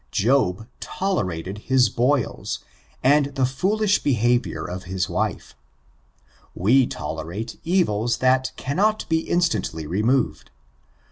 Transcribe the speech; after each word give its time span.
Job 0.09 0.67
tolerated 0.79 1.59
his 1.59 1.87
boils, 1.87 2.61
and 3.03 3.27
the 3.35 3.45
foolish 3.45 4.01
behaviour 4.01 4.65
of 4.65 4.85
his 4.85 5.07
wife. 5.07 5.55
We 6.55 6.87
tolerate 6.87 7.59
evils 7.63 8.17
that 8.17 8.51
cannot 8.55 9.07
be 9.09 9.19
instantly 9.29 9.85
removed. 9.85 10.49